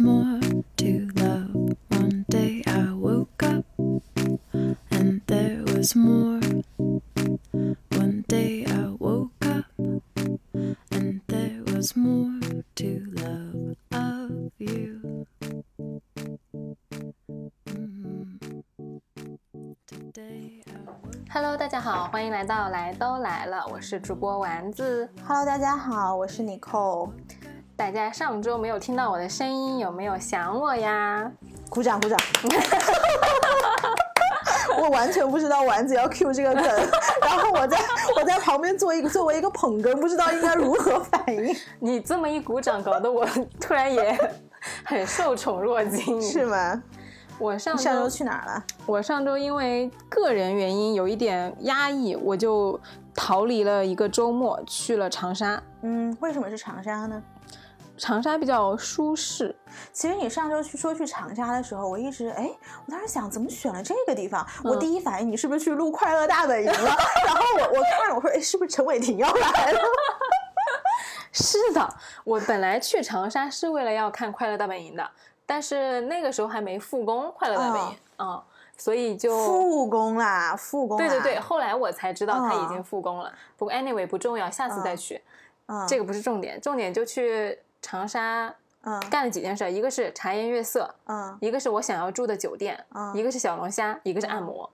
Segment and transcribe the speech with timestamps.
[0.00, 0.40] more
[0.78, 1.76] to love.
[1.90, 3.66] One day I woke up
[4.90, 6.40] and there was more.
[7.90, 9.66] One day I woke up
[10.90, 12.40] and there was more
[12.76, 15.26] to love of you.
[17.66, 18.38] Mm.
[19.86, 25.08] Today I woke Hello，大家好，欢迎来到来都来了，我是主播丸子。
[25.26, 27.10] Hello，大家好，我是 Nicole。
[27.92, 31.28] 大家上周没有听到我的声音，有没有想我呀？
[31.68, 32.16] 鼓掌鼓掌！
[34.80, 36.62] 我完全不知道丸子要 Q 这个梗，
[37.20, 37.78] 然后我在
[38.16, 43.26] 我在旁边做一个作为一个捧哏，不知道应该如何反应， 你这么一鼓掌，搞得我
[43.60, 44.16] 突然也
[44.84, 46.22] 很受宠若惊。
[46.22, 46.80] 是吗？
[47.40, 48.62] 我上周上周去哪儿了？
[48.86, 52.78] 我上周因为个人原因有一点压抑，我就
[53.16, 55.60] 逃离了一个周末，去了长沙。
[55.82, 57.20] 嗯，为什么是长沙呢？
[58.00, 59.54] 长沙比较舒适，
[59.92, 62.50] 其实你上周去说去长沙的时候，我一直哎，
[62.86, 64.44] 我当时想怎么选了这个地方？
[64.64, 66.90] 我第一反应你是不是去录《快乐大本营》了？
[67.26, 69.80] 然后我我看了，我说哎，是不是陈伟霆要来了？
[71.32, 71.88] 是的，
[72.24, 75.08] 我本来去长沙是为了要看《快乐大本营》的，
[75.46, 78.42] 但是那个时候还没复工《快乐大本营》嗯，
[78.76, 80.96] 所以就复工啦，复工！
[80.96, 83.32] 对对对，后来我才知道他已经哦复工了。
[83.56, 85.22] 不过 anyway 不重要，下次再去，
[85.66, 89.00] 嗯，这个不是重点，重点就去长沙嗯。
[89.10, 94.42] 干了几件事，一个是茶颜悦色，嗯，一个是我想要住的酒店，嗯一个是小龙虾，一个是按。
[94.42, 94.70] 摩。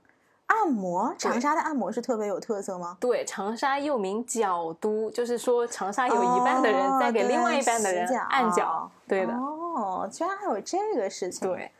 [0.46, 2.96] 按摩，长沙的按摩是特别有特色吗？
[3.00, 11.72] 对，长沙又名脚都，就是说长沙有一半的人哦在给另外一半的人按脚，对的，哦，居然还有这个事情。，对，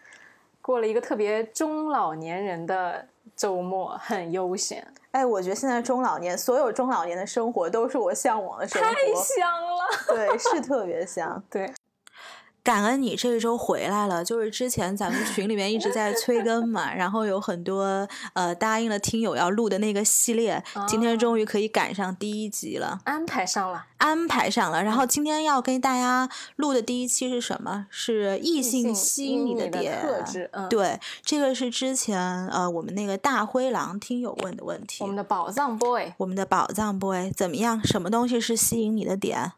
[0.61, 4.85] 过了一个特别中老年人的周末，很悠闲，
[5.17, 9.79] 哎，我觉得现在中老年所有中老年的生活都是我向往的生活太，香了。
[10.09, 11.43] 对，是特别香。
[11.51, 11.73] 对，
[12.67, 23.87] 感恩你这一周回来了，就是之前咱们群里面一直在催更嘛， 然后有很多呃答应了听友要录的那个系列，今天终于可以赶上第一集了，安排上了。
[23.99, 24.83] 安排上了。
[24.83, 27.87] 然后今天要跟大家录的第一期是什么？
[27.89, 35.05] 是异性吸引你的的点特质，嗯，，对，这个是之前呃我们那个大灰狼听友问的问题。
[35.05, 37.81] 我们的宝藏 boy 我们的宝藏 boy 怎么样？
[37.85, 39.53] 什么东西是吸引你的点？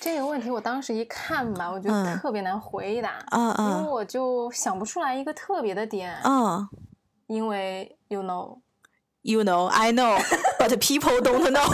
[0.00, 6.66] 这个问题，我当时一看吧，我觉得嗯特别难回答，嗯因为嗯我就想不出来一个特别的点，嗯
[7.26, 10.18] 因为 you know，，You know, I know,
[10.58, 11.70] but people don't know。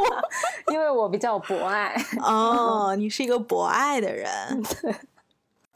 [0.70, 4.28] 因为我比较博爱， 哦，你是一个博爱的人。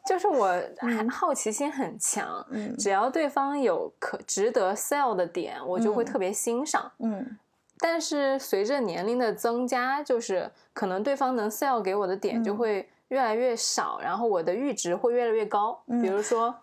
[0.04, 6.90] 就是我还好奇心很强，嗯只要对方有可值得 sell 的点，我就会嗯特别欣赏。
[6.98, 7.38] 嗯
[7.82, 15.82] 但是随着年龄的增加，就是可能对方能 sell 给我的点就嗯会越来越少，然后我的阈值会越来越高。
[15.88, 16.54] 嗯比如说，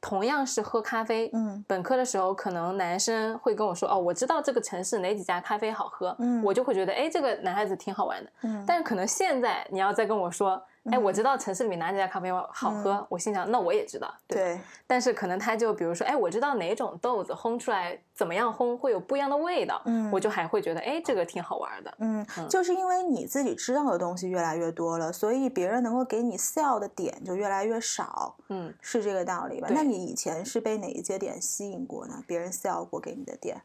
[0.00, 8.30] 同样是喝咖啡，嗯本科的时候可能男生会跟我说，哦，我知道这个城市哪几家咖啡好喝，嗯我就会觉得，哎，这个男孩子挺好玩的。
[8.42, 21.94] 嗯但是可能现在你要再跟我说，哎，我知道城市里面哪几家咖啡好喝，我心想，那我也知道，对对，但是可能他就比如说，哎，我知道哪种豆子烘出来怎么样烘会有不一样的味道，嗯我就还会觉得，哎，这个挺好玩的。
[21.98, 29.68] 嗯嗯，就是因为你自己知道的东西越来越多了，所以别人能够给你 sell 的点就越来越少，嗯，是这个道理吧？
[29.70, 32.24] 那你以前是被哪一些点吸引过呢？
[32.26, 33.62] 别人 sell 过给你的点？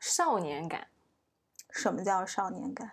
[0.00, 0.86] 少年感，
[1.70, 2.92] 什么叫少年感？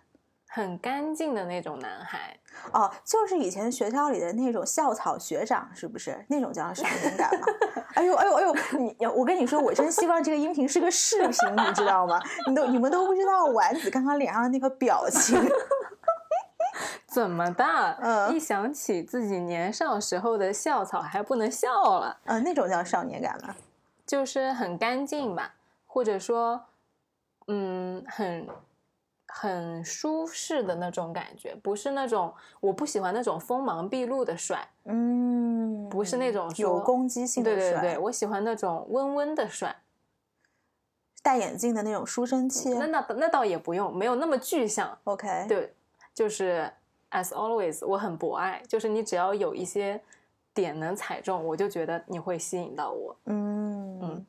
[0.55, 2.33] 很干净的那种男孩。
[2.71, 7.45] 哦，就是以前学校里的那种校草学长，是不是那种叫少年感吗？
[7.95, 8.55] 哎呦哎呦哎呦！
[8.79, 12.21] 你我跟你说，我真希望这个音频是个视频，你知道吗？
[12.47, 15.37] 你都你们都不知道丸子刚刚脸上的那个表情。
[17.05, 17.63] 怎么的？
[18.01, 23.53] 嗯一想起自己年少时候的校草，还不能笑了，呃，那种叫少年感吗？
[24.05, 25.53] 就是很干净吧，
[25.85, 26.61] 或者说，
[27.47, 28.47] 嗯，很
[29.37, 39.75] 很舒适的那种感觉，不是那种我不喜欢那种锋芒毕露的帅，嗯，不是那种有攻击性的帅，对对对，我喜欢那种温温的帅。
[41.21, 42.73] 戴眼镜的那种书生气。
[42.75, 44.97] 那那那倒也不用，没有那么具象。
[45.03, 45.73] OK，对，
[46.13, 46.71] 就是
[47.11, 50.01] as always，我很博爱，就是你只要有一些
[50.55, 53.15] 点能踩中，我就觉得你会吸引到我。
[53.25, 54.25] 嗯嗯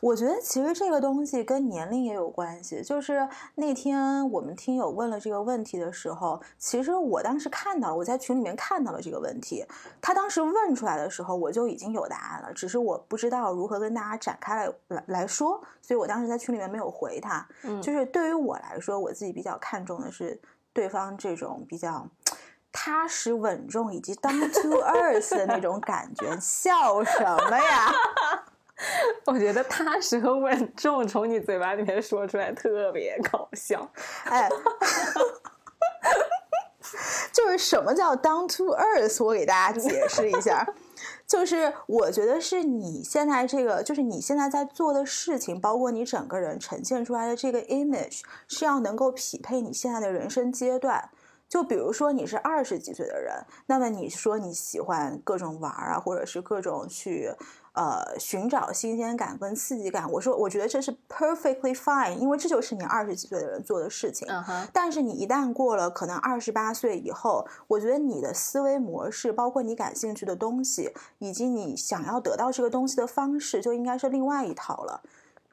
[0.00, 2.82] 我觉得其实这个东西跟年龄也有关系。
[2.82, 9.64] 就是那天我们听友问了这个问题的时候，其实我当时看到，我在群里面看到了这个问题。
[10.00, 17.46] 他当时问出来的时候，我就已经有答案了，只是我不知道如何跟大家展开来来来说，所以我当时在群里面没有回他。
[17.64, 20.40] 嗯，就是对于我来说，我自己比较看重的是
[20.72, 22.08] 对方这种比较
[22.72, 26.38] 踏实稳重以及 down to earth 的那种感觉。
[26.40, 27.92] 笑什么呀？
[29.26, 33.90] 我觉得踏实和稳重从你嘴巴里面说出来特别搞笑。
[34.24, 34.48] 哎，
[37.32, 39.22] 就是什么叫 down to earth？
[39.22, 40.66] 我给大家解释一下。
[41.26, 51.10] 就是我觉得是你现在这个，就是你现在在做的事情，包括你整个人呈现出来的这个 image，是要能够匹配你现在的人生阶段。
[51.50, 57.34] 就比如说你是二十几岁的人，那么你说你喜欢各种玩啊，或者是各种去。
[57.72, 64.26] 呃，寻找新鲜感跟刺激感，我说，我觉得这是 perfectly fine，因为这就是你二十几岁的人做的事情。
[64.72, 75.02] 但是你一旦过了可能二十八岁以后，我觉得你的思维模式，包括你感兴趣的东西，以及你想要得到这个东西的方式，就应该是另外一套了。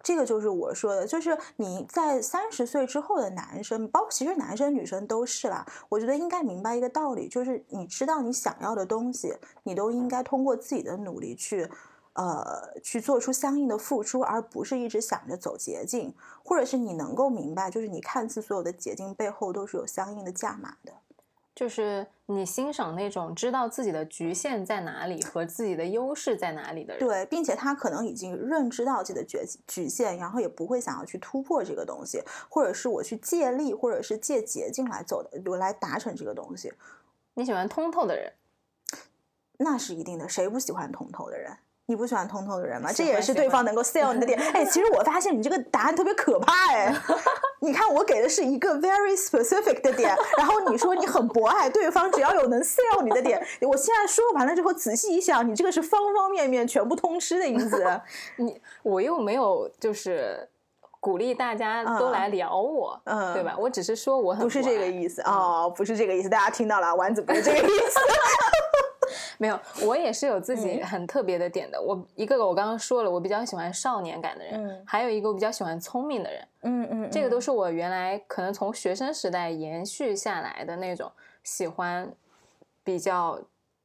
[0.03, 5.65] 这个就是我说的，就是你在三十岁之后的男生，包括其实男生女生都是啦。
[5.89, 9.33] 我觉得应该明白一个道理，就是你知道你想要的东西，
[9.63, 11.69] 你都应该通过自己的努力去。
[12.19, 16.11] 呃，去做出相应的付出，而不是一直想着走捷径，
[16.43, 20.91] 或者是你能够明白，就是你看似所有的捷径背后都是有相应的价码的，
[21.57, 36.71] 就是你欣赏那种知道自己的局限在哪里和自己的优势在哪里的人，对，并且他可能已经认知到自己的局局限，然后也不会想要去突破这个东西，或者是我去借力，或者是借捷径来走的，来达成这个东西。
[37.33, 38.31] 你喜欢通透的人，
[39.57, 41.57] 那是一定的，谁不喜欢通透的人？
[41.87, 42.93] 你不喜欢通透的人吗？
[42.93, 44.37] 这也是对方能够 sell 你的点。
[44.53, 46.93] 哎，其实我发现你这个答案特别可怕哎。
[47.59, 57.83] 你看，我给的是一个 very specific 的点， 然后你说你很博爱，对方只要有能 sell 你的点，我现在说完了之后，仔细一想，你这个是方方面面全部通吃的意思。
[58.37, 60.47] 你我又没有就是
[60.99, 63.55] 鼓励大家都来聊我，嗯，对吧？
[63.57, 67.99] 我只是说我很不是这个意思哦，不是这个意思，大家听到了，丸子不是这个意思。
[69.37, 71.81] 没有，我也是有自己很特别的点的。
[71.81, 76.47] 我一个个我刚刚说了，我比较喜欢少年感的人，还有一个我比较喜欢聪明的人。
[76.61, 81.11] 嗯嗯，这个都是我原来可能从学生时代延续下来的那种
[81.43, 82.11] 喜欢，
[82.83, 83.39] 比较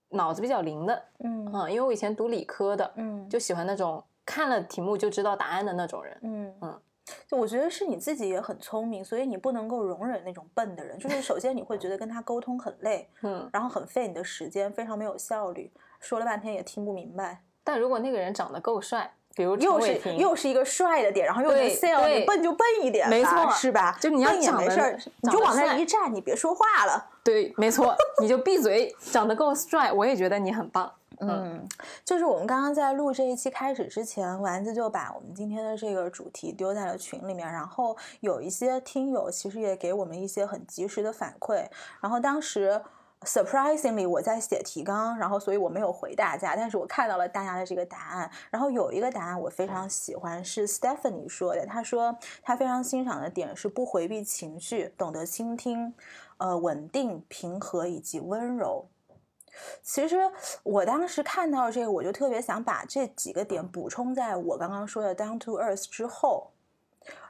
[0.09, 1.03] 脑子比较灵的。
[1.21, 6.19] 嗯嗯，因为我以前读理科的，嗯，就喜欢那种看了题目就知道答案的那种人。
[6.23, 6.81] 嗯嗯。
[7.27, 10.99] 就我觉得是你自己也很聪明，所以你不能够容忍那种笨的人。
[10.99, 15.71] 就是首先你会觉得跟他沟通很累， 嗯，然后很费你的时间，非常没有效率，
[16.01, 17.43] 说了半天也听不明白。
[17.65, 23.97] 但如果那个人长得够帅，比如又是又是一个帅的点，然后又能 sell，你笨就笨一点，没错，是吧？
[24.01, 27.11] 就你要长得，你就往那一站，你别说话了。
[27.25, 30.93] 对，没错，你就闭嘴，长得够帅，我也觉得你很棒。
[31.29, 31.69] 嗯，
[32.05, 41.65] 就是我们刚刚在录这一期开始之前，丸子就把我们今天的这个主题丢在了群里面，然后有一些听友其实也给我们一些很及时的反馈。
[42.01, 42.81] 然后当时
[43.25, 48.31] surprisingly 我在写提纲，然后所以我没有回大家，但是我看到了大家的这个答案。
[48.51, 55.95] 然后有一个答案我非常喜欢，是 Stephanie 说的，他说他非常欣赏的点是不回避情绪，懂得倾听，
[56.39, 58.89] 呃，稳定、平和以及温柔。
[59.83, 60.19] 其实
[60.63, 66.51] 我当时看到这个，我就特别想把这几个点补充在我刚刚说的 down to earth 之后。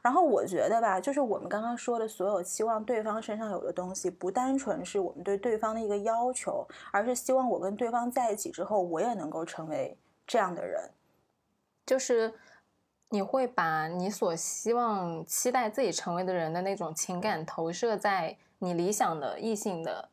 [0.03, 10.91] 然后我觉得吧，就是我们刚刚说的所有期望对方身上有的东西，不单纯是我们对对方的一个要求，而是希望我跟对方在一起之后，我也能够成为这样的人。
[11.87, 12.35] 就是
[13.09, 20.11] 你会把你所希望、期待自己成为的人的那种情感投射在你理想的异性的。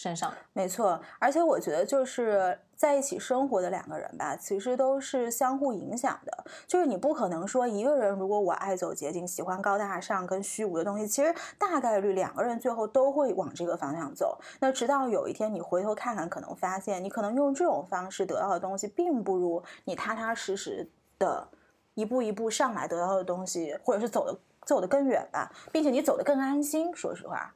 [0.00, 6.44] 身上没错，而且我觉得就是在一起生活的两个人吧，其实都是相互影响的。
[6.66, 14.40] 就是你不可能说一个人，如果我爱走捷径，喜欢高大上跟虚无的东西，其实大概率两个人最后都会往这个方向走。
[14.58, 20.88] 那直到有一天你回头看看，可能发现你可能用这种方式得到的东西，并不如你踏踏实实
[21.18, 21.46] 的
[21.92, 26.90] 一步一步上来得到的东西，或者是走的走的更远吧，并且你走的更安心。
[26.96, 27.54] 说实话，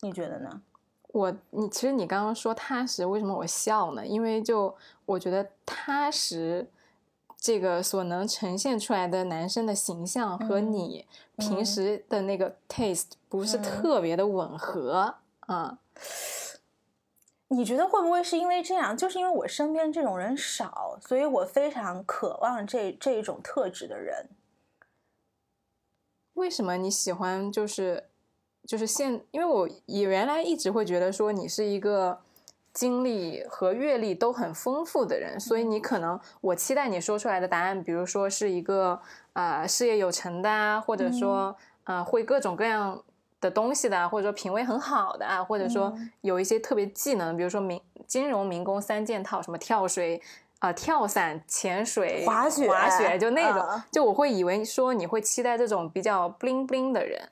[0.00, 0.62] 你觉得呢？
[1.12, 4.06] 我你其实你刚刚说踏实，为什么我笑呢？
[4.06, 6.66] 因为就我觉得踏实
[7.36, 15.78] 这个所能呈现出来的男生的形象和你平时的那个 taste 不是特别的吻合啊。
[17.48, 18.96] 你觉得会不会是因为这样？
[18.96, 24.30] 就是因为我身边这种人少，所以我非常渴望这这一种特质的人。
[26.32, 28.08] 为什么你喜欢就是？
[28.66, 32.18] 就是现，因为我也原来一直会觉得说你是一个
[32.72, 38.98] 经历和阅历都很丰富的人，所以你可能我期待你说出来的答案，比如说是一个
[39.34, 41.54] 啊事业有成的啊，或者说
[41.84, 43.02] 啊会各种各样
[43.40, 46.10] 的东西的啊，或者说品味很好的啊，或者说嗯。
[46.22, 50.22] 有一些特别技能，比如说民金融民工三件套，什么跳水
[50.60, 53.82] 啊、跳伞、潜水、滑雪滑雪，就那种，嗯。
[53.90, 57.28] 就我会以为说你会期待这种比较 bling bling 的人。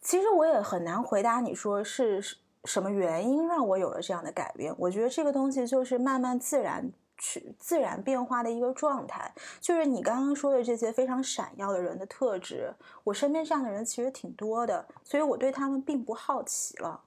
[0.00, 4.74] 其实我也很难回答你说是是什么原因让我有了这样的改变。
[4.78, 9.32] 我觉得这个东西就是慢慢自然去自然变化的一个状态。
[9.60, 17.00] 就是你刚刚说的这些非常闪耀的人的特质，我身边这样的人其实挺多的，所以我对他们并不好奇了。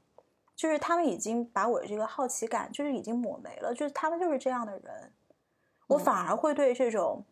[0.55, 5.11] 就是他们已经把我这个好奇感就是已经抹没了，就是他们就是这样的人，
[5.87, 7.25] 我嗯反而会对这种。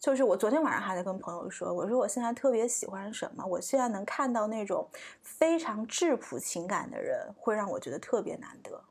[0.00, 3.44] 就是我昨天晚上还在跟朋友说，我说我现在特别喜欢什么？
[3.44, 4.88] 我现在能看到那种
[5.22, 8.84] 非常质朴情感的人，会让我觉得特别难得。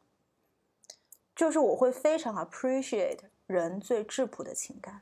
[1.36, 5.02] 就是我会非常 appreciate 人最质朴的情感。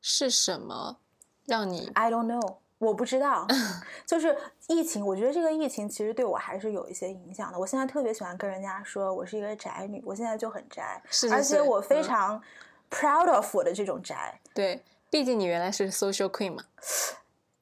[0.00, 0.98] 是什么
[1.44, 3.46] 让你 I don't know，我不知道。
[4.04, 7.58] 就是疫情，我觉得这个疫情其实对我还是有一些影响的。
[7.58, 12.42] 我现在特别喜欢跟人家说我是一个宅女，我现在就很宅，是是是而且我非嗯常
[12.90, 14.40] proud of 我的这种宅。
[14.52, 14.82] 对？
[15.14, 16.64] 毕竟你原来是 social queen 嘛，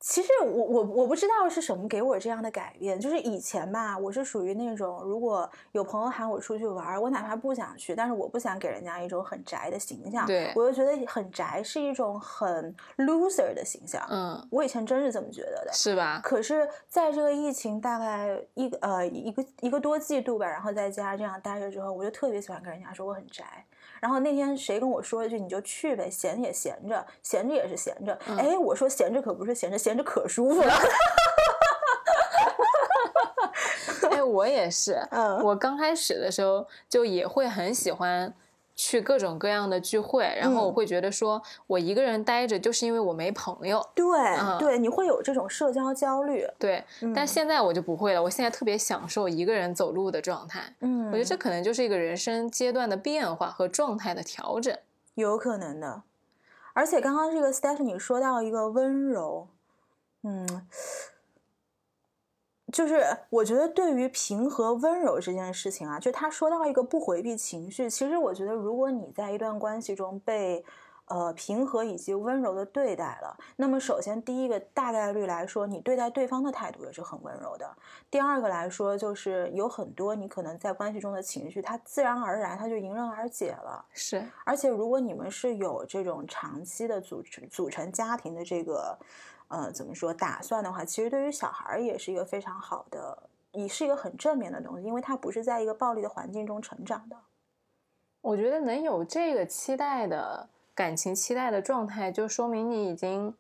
[0.00, 14.02] 其实我我我不知道是什么给我这样的改变，就是以前吧，我是属于那种如果有朋友喊我出去玩儿，我哪怕不想去，但是我不想给人家一种很宅的形象，对我就觉得很宅是一种很 loser 的形象。
[14.08, 15.72] 嗯，我以前真是这么觉得的。
[15.74, 16.22] 是吧？
[16.24, 23.44] 可是，在这个疫情大概一个呃一个一个多季度吧，然后在家这样待着之后，我就特别喜欢跟人家说我很宅。
[24.02, 28.18] 然后那天谁跟我说一句，你就去呗，闲也闲着，闲着也是闲着。
[28.26, 30.74] 嗯哎，我说闲着可不是闲着，闲着可舒服了。
[34.10, 38.34] 哎，我也是，嗯我刚开始的时候就也会很喜欢
[38.74, 44.04] 去各种各样的聚会，然后我嗯会觉得说我一个人待着就是因为我没朋友，对、
[44.40, 46.46] 嗯对，你会有这种社交焦虑。
[46.58, 46.82] 对，
[47.14, 54.76] 但嗯现在我就不会了，我现在特别享受一个人走路的状态，嗯，我觉得这可能就是一个人生阶段的变化和状态的调整。
[55.14, 56.02] 有可能的。
[56.74, 59.48] 而且刚刚这个 Stephanie 说到一个温柔，
[60.22, 60.66] 嗯，
[62.72, 70.64] 就是我觉得对于平和温柔这件事情啊，就他说到一个不回避情绪，其实我觉得如果你在一段关系中被
[71.06, 77.70] 呃平和以及温柔的对待了，那么首先第一个大概率来说，你对待对方的态度也是很温柔的。
[78.10, 83.84] 第二个来说，就是有很多你可能在关系中的情绪，它自然而然它就迎刃而解了。
[83.92, 88.96] 是，而且，如果你们是有这种长期的组成组成家庭的这个，
[89.52, 93.18] 呃，怎么说打算的话，其实对于小孩儿也是一个非常好的，
[93.50, 97.16] 也是一个很正面的东西，因为他不是在一个暴力的环境中成长的。
[98.22, 103.34] 我觉得能有这个期待的感情期待的状态，就说明你已经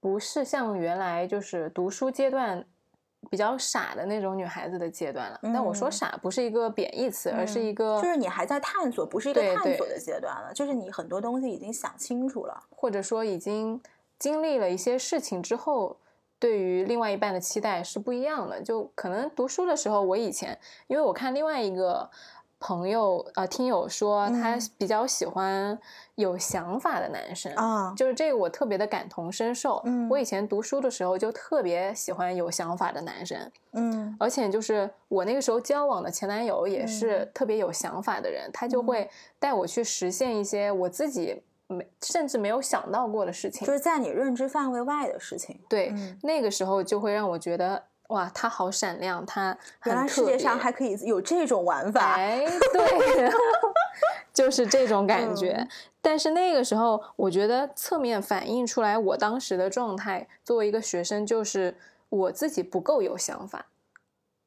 [0.00, 2.64] 不是像原来就是读书阶段
[3.28, 5.38] 比较傻的那种女孩子的阶段了。
[5.42, 12.62] 但我说嗯傻不是一个贬义词，而是一个就是你还在探索，不是一个探索的阶段了，就是你很多东西已经想清楚了。
[12.70, 13.78] 或者说已经
[14.18, 15.96] 经历了一些事情之后，
[16.38, 18.60] 对于另外一半的期待是不一样的。
[18.60, 22.08] 就可能读书的时候，我以前因为我看另外一个
[22.60, 25.78] 朋友呃听友说，他嗯比较喜欢
[26.14, 27.52] 有想法的男生。
[27.56, 29.82] 啊，就是这个，我特别的感同身受。
[29.84, 43.66] 嗯我以前读书的时候就特别喜欢有想法的男生，嗯而且就是我那个时候交往的前男友也是嗯特别有想法的人，他就会带我去实现一些我自己没甚至没有想到过的事情。
[43.66, 45.58] 就是在你认知范围外的事情。
[45.68, 52.14] 对，嗯那个时候就会让我觉得哇，他好闪亮，他原来世界上还可以有这种玩法。
[52.14, 53.30] 哎，对，
[54.32, 55.52] 就是这种感觉。
[55.52, 55.68] 嗯
[56.04, 61.74] 但是那个时候，我觉得侧面反映出来我当时的状态，作为一个学生，就是
[62.10, 63.64] 我自己不够有想法，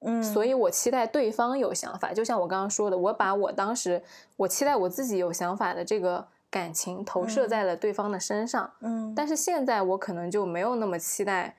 [0.02, 2.14] 嗯，所以我期待对方有想法。
[2.14, 4.04] 就像我刚刚说的，我把我当时
[4.36, 8.72] 我期待我自己有想法的这个感情投射嗯在了对方的身上。
[8.82, 11.56] 嗯，但是现在我可能就没有那么期待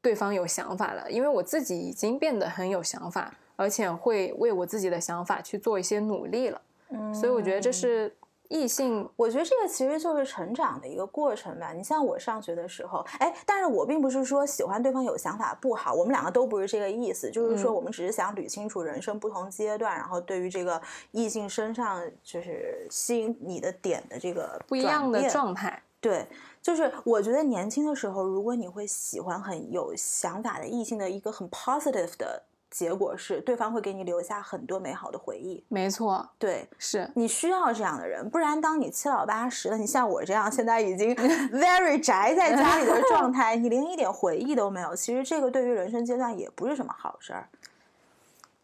[0.00, 6.60] 对方有想法了，因为我自己已经变得很有想法，而且会为我自己的想法去做一些努力了。
[6.90, 8.14] 嗯所以我觉得这是
[8.48, 11.72] 异性我觉得这个其实就是成长的一个过程吧。
[11.72, 25.82] 你像我上学的时候，哎，但是我并不是说喜欢对方有想法不好，我们两个都不是这个意思，就是说嗯我们只是想捋清楚人生不同阶段，然后对于这个异性身上就是吸引你的点的这个不一样的状态。
[26.00, 26.24] 对，
[26.62, 32.40] 就是我觉得年轻的时候，如果你会喜欢很有想法的异性的一个很 positive 的
[32.70, 35.64] 结果是对方会给你留下很多美好的回忆。
[35.68, 47.48] 没错，对，是你需要这样的人，不然当你七老八十了，你像我这样现在已经 very 宅在家里的状态，你连一点回忆都没有，其实这个对于人生阶段也不是什么好事儿。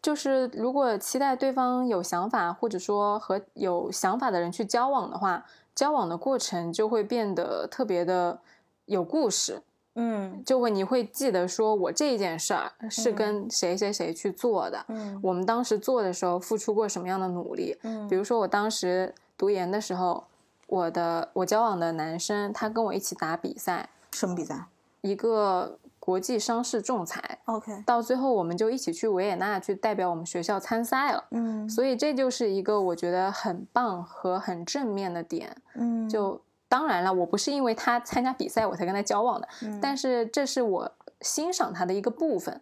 [0.01, 5.43] 就是如果期待对方有想法，或者说和有想法的人去交往的话，
[5.73, 8.39] 交往的过程就会变得特别的
[8.85, 9.63] 有故事。
[9.95, 17.77] 嗯就会你会记得说，我这件事儿是跟谁谁谁去做的，嗯我们当时做的时候付出过什么样的努力。
[17.83, 20.23] 嗯比如说我当时读研的时候，
[20.67, 24.65] 我的我交往的男生他跟我一起打比赛，什么比赛
[25.01, 31.23] 一个国际商事仲裁，？OK，到最后我们就一起去维也纳去代表我们学校参赛了。
[31.31, 35.55] 嗯所以这就是一个我觉得很棒和很正面的点。
[35.75, 40.91] 嗯，就当然了，我不是因为他参加比赛我才跟他交往的，嗯但是这是我
[41.21, 42.61] 欣赏他的一个部分。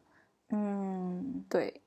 [0.50, 1.82] 嗯对，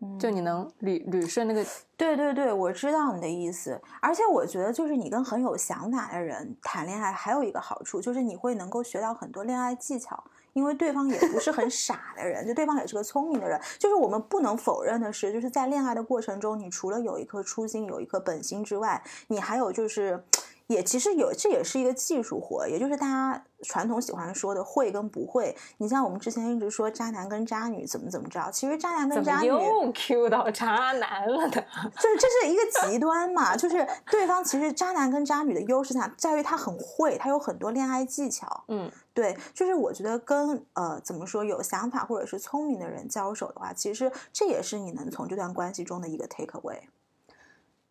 [0.00, 1.62] 嗯就你能捋捋顺那个，
[1.98, 13.60] 对对对，我知道你的意思，而且我觉得就是你跟很有想法的人谈恋爱，还有一个好处就是你会能够学到很多恋爱技巧，因为对方也不是很傻的人，就对方也是个聪明的人。
[13.78, 20.24] 就是我们不能否认的是，就是在恋爱的过程中，你除了有一颗初心、有一颗本心之外，你还有就是。
[20.66, 25.56] 也其实有，这也是一个技术活，也就是大家传统喜欢说的会跟不会。
[25.78, 31.60] 你像我们之前一直说渣男跟渣女怎么怎么着，其实渣男跟渣女么又 Q 到渣男了的？
[32.00, 38.64] 就是这是一个极端嘛，就是对方其实渣男跟渣女的优势在在于他很会，他有很多恋爱技巧。
[38.68, 46.78] 嗯，对，就是我觉得跟呃怎么说有想法或者是聪明的人交手的话，其实这也是你能从这段关系中的一个 take away。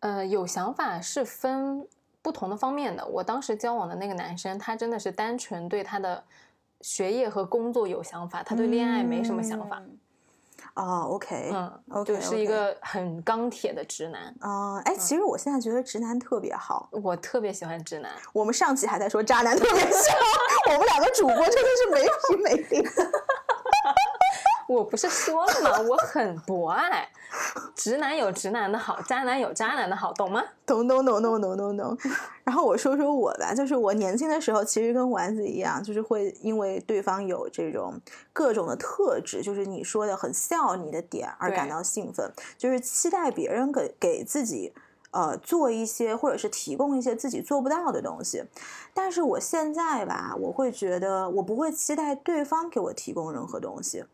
[0.00, 1.86] 呃，有想法是分
[2.22, 3.04] 不同的方面的。
[3.06, 6.22] 我当时交往的那个男生，他真的是单纯对他的
[6.80, 9.78] 学业和工作有想法，他对恋爱没什么想法。
[9.80, 9.98] 嗯。
[10.74, 14.34] 哦，OK，嗯，OK，就是一个很钢铁的直男。
[14.40, 16.88] 啊，哎，其实我现在觉得直男特别好。
[16.92, 18.10] 我特别喜欢直男。
[18.32, 20.16] 我们上期还在说渣男特别像，
[20.72, 22.84] 我们两个主播真的是没皮没脸。
[24.72, 25.80] 我不是说了吗？
[25.88, 27.08] 我很博爱，
[27.74, 30.42] 直男有直男的好，渣男有渣男的好，懂吗？
[30.64, 31.98] 懂懂懂懂懂懂懂。
[32.44, 38.00] 然后我说说我吧，就是我年轻的时候，其实跟丸子一样，就是会因为对方有这种
[38.32, 44.72] 各种的特质，就是你说的很笑你的点而感到兴奋，就是期待别人给给自己。
[45.14, 48.44] 呃，做一些或者是提供一些自己做不到的东西，
[48.94, 54.06] 但是我现在吧，我会觉得我不会期待对方给我提供任何东西，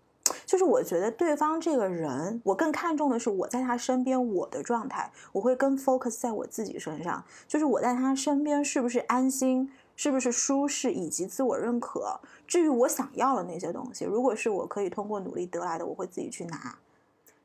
[0.49, 12.19] 就是我觉得对方这个人，我更看重的是我在他身边我的状态，我会更 focus 在我自己身上，就是我在他身边是不是安心，是不是舒适，以及自我认可。
[12.47, 16.79] 至于我想要的那些东西，如果是我可以通过努力得来的，我会自己去拿。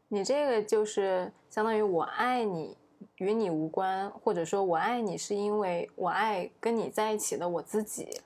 [0.07, 2.77] 你这个就是相当于我爱你，
[3.17, 8.21] 与你无关，或者说我爱你是因为我爱跟你在一起的我自己。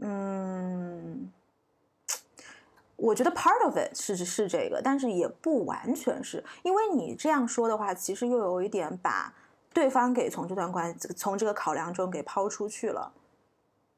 [0.00, 1.32] 嗯，
[2.98, 9.32] 我觉得 part of it 是是这个，但是也不完全是，因为你这样说的话，其实又有一点把
[9.72, 13.12] 对方给从这段关系从这个考量中给抛出去了。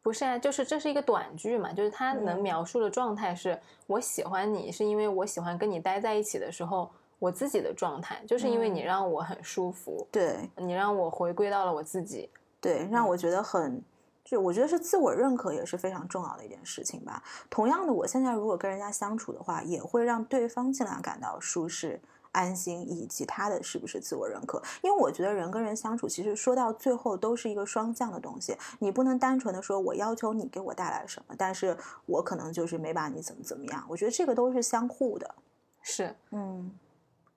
[0.02, 12.28] 不是啊，就是这是一个短句嘛，就是他能嗯描述的状态是、我喜欢你，是因为我喜欢跟你待在一起的时候我自己的状态，就是因为你嗯让我很舒服，对你让我回归到了我自己。
[12.60, 13.82] 对，让我觉得很，
[14.24, 17.22] 就我觉得是自我认可也是非常重要的一件事情吧。
[17.48, 22.00] 同样的，我现在如果跟人家相处的话，也会让对方尽量感到舒适。
[22.32, 28.56] 安心以及他的是不是自我认可，因为我觉得人跟人相处，其实说到最后都是一个双向的东西。
[28.78, 33.84] 你不能单纯的说我要求你给我带来什么，但是我可能就是没把你怎么怎么样。
[33.88, 35.34] 我觉得这个都是相互的。
[35.82, 36.70] 是，嗯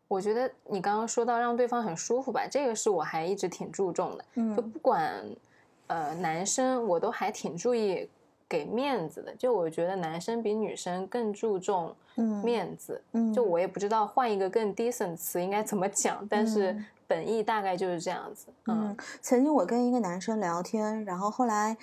[0.08, 4.26] 我觉得你刚刚说到让对方很舒服吧，这个是我还一直挺注重的。
[4.36, 5.26] 嗯就嗯不管
[5.88, 8.10] 呃男生，我都还挺注意
[8.48, 9.34] 给面子的。
[9.36, 13.02] 就我觉得男生比女生更注重嗯面子。
[13.12, 18.48] 嗯，就我也不知道换一个更 decent 词应该怎么讲，但是嗯本意大概就是这样子。
[18.67, 21.76] 嗯，曾经我跟一个男生聊天，然后后来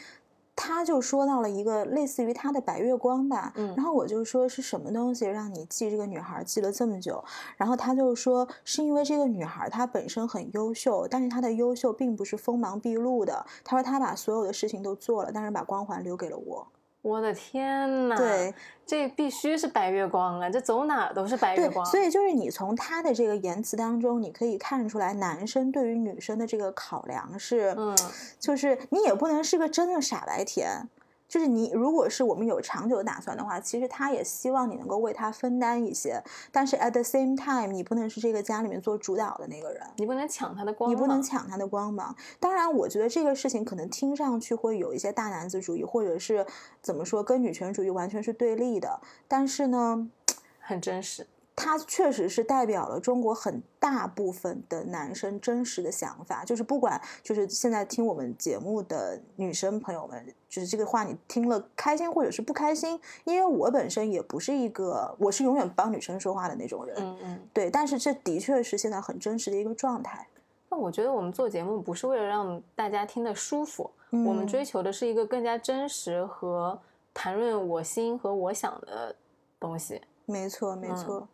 [0.55, 7.25] 他就说到了一个类似于他的白月光吧，嗯然后我就说是什么东西让你记这个女孩记了这么久？
[7.57, 13.47] 然后他就说是因为这个女孩她本身很优秀，但是她的优秀并不是锋芒毕露的。
[13.65, 16.69] 他说他把所有的事情都做了，但是把光环留给了我。
[17.03, 20.51] 我的天呐，对，这必须是白月光啊！
[20.51, 21.85] 这走哪儿都是白月对，光。
[21.87, 27.97] 所以就是你从他的这个言辞当中，你可以看出来，男生对于女生的这个考量是，嗯，
[28.39, 30.87] 就是你也不能是个真的傻白甜，
[31.31, 39.81] 就是你如果是我们有长久打算的话，其实他也希望你能够为他分担一些，但是 at the same time，你不能是这个家里面做主导的那个人。
[39.97, 42.13] 你不能抢他的光，你不能抢他的光芒。
[42.41, 46.45] 当然，我觉得这个事情可能听上去会有一些大男子主义，或者是
[46.83, 49.01] 怎么说，跟女权主义完全是对立的。
[49.29, 50.11] 但是呢，
[50.59, 51.29] 很真实。
[51.63, 70.27] 它确实是代表了中国很大部分的男生真实的想法，就是不管就是现在听我们节目的女生朋友们，就是这个话你听了开心或者是不开心，因为我本身也不是一个我是永远帮女生说话的那种人，嗯嗯，对，但是这的确是现在很真实的一个状态。
[70.71, 76.81] 那我觉得我们做节目不是为了让大家听得舒服，我们追求的是一个更加真实和
[77.13, 79.15] 谈论我心和我想的
[79.59, 80.01] 东西。
[80.27, 81.27] 没错，没错。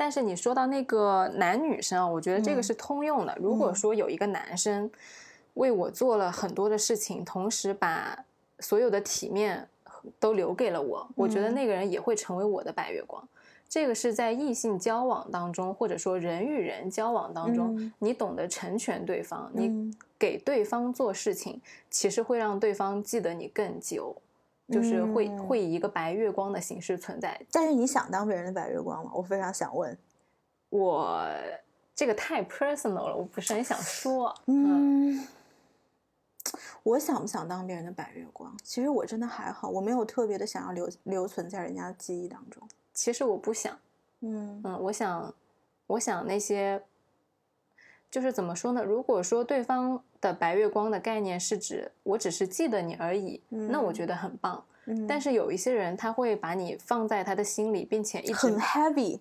[0.00, 3.36] 但是你说到那个男女生啊，我觉得这个是通用的。
[3.40, 4.88] 如果说有一个男生
[5.54, 8.16] 为我做了很多的事情，同时把
[8.60, 9.68] 所有的体面
[10.20, 13.20] 都留给了我，我觉得那个人也会成为我的白月光。
[13.68, 24.14] 这个是在异性交往当中，或者说人与人交往当中，你懂得成全对方，你给对方做事情，其实会让对方记得你更久。
[24.68, 29.10] 就是会会以一个白月光的形式存在，但是你想当别人的白月光吗？
[29.14, 29.96] 我非常想问。
[30.68, 31.26] 我
[31.94, 34.34] 这个太 personal 了，我不是很想说。
[34.46, 35.26] 嗯，
[36.82, 38.54] 我想不想当别人的白月光？
[38.62, 42.62] 其实我真的还好，我没有特别的想要留留存在人家的记忆当中。
[42.92, 43.76] 其实我不想。
[44.20, 45.34] 嗯嗯，我想，
[45.86, 46.82] 我想那些。
[48.10, 48.82] 就是怎么说呢？
[48.82, 54.64] 如果说对方的白月光的概念是指我只是记得你而已，那我觉得很棒。
[55.06, 59.20] 但是有一些人他会把你放在他的心里，并且一直很 heavy，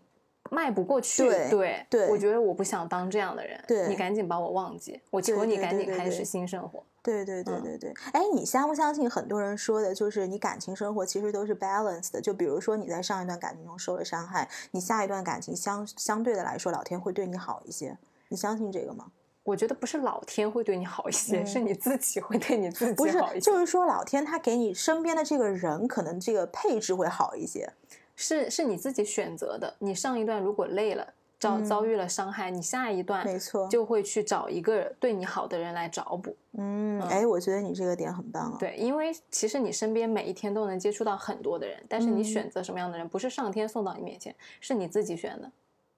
[0.50, 1.28] 迈不过去。
[1.28, 3.62] 对对，我觉得我不想当这样的人。
[3.68, 6.82] 对，你赶紧把我忘记，我求你赶紧开始新生活。
[7.04, 7.94] 对对对对对。
[8.14, 12.22] 哎，你相不相信很多人说的就是你感情生活其实都是 balanced 的？
[12.22, 17.98] 就比如说你在上一段感情中受了伤害，你下一段感情相相对的来说，老天会对你好一些。
[18.30, 19.12] 你相信这个吗？
[19.48, 23.40] 我觉得不是老天会对你好一些，是你自己会对你自己好一些。
[23.40, 27.72] 就是说，老天他给你身边的这个人，可能这个配置会好一些。
[28.18, 29.74] 是是你自己选择的。
[29.80, 36.36] 你上一段如果累了，遭遭遇了伤害，你下一段没错就会去找一个对你好的人来找补。
[36.58, 38.58] 嗯，哎，我觉得你这个点很棒啊。
[38.60, 45.50] 对，因为其实你身边每一天都能接触到很多的人，但是你选择什么样的人，不是上天送到你面前，是你自己选的。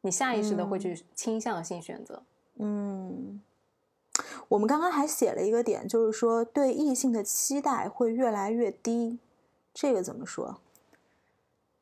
[0.02, 2.22] 你下意识的会去倾向性选择。
[2.62, 3.42] 嗯，
[4.50, 9.18] 我们刚刚还写了一个点，就是说对异性的期待会越来越低，
[9.74, 10.60] 这个怎么说？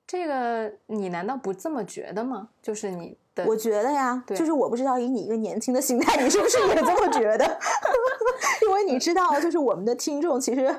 [0.06, 2.50] 这个你难道不这么觉得吗？
[2.62, 7.60] 就是你的，我觉得呀，就是我不知道以你一个年轻的心态，你是不是也这么觉得？
[8.62, 10.74] 因为你知道，就是我们的听众其实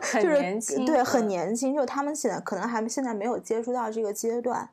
[0.00, 4.70] 很年轻，对，很年轻，就他们现在可能还现在没有接触到这个阶段。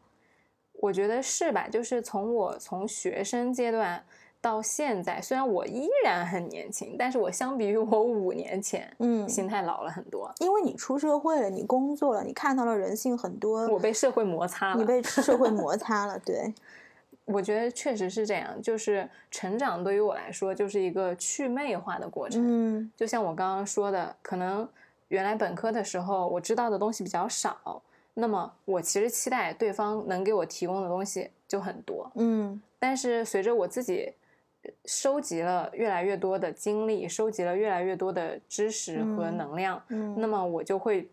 [0.74, 1.68] 我觉得是吧？
[1.68, 4.06] 就是从我从学生阶段。
[4.48, 10.34] 到现在，虽然我依然很年轻，但是我相比于我五年前，嗯，心态老了很多。
[10.40, 13.68] 因为你出社会了，你工作了，你看到了人性很多。
[13.68, 16.18] 我被社会摩擦了，你被社会 摩擦了。
[16.20, 16.54] 对，
[17.26, 18.62] 我觉得确实是这样。
[18.62, 22.42] 就是成长对于我来说，就是一个去魅化的过程。
[22.46, 24.66] 嗯，就像我刚刚说的，可能
[25.10, 27.82] 原来本科的时候我知道的东西比较少，
[28.14, 32.10] 那么我其实期待对方能给我提供的东西就很多。
[32.16, 34.14] 嗯，但是随着我自己。
[34.86, 41.10] 收集了越来越多的经历，收集了越来越多的知识和能量，嗯，那么我就会